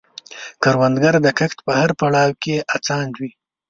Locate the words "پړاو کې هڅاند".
1.99-3.11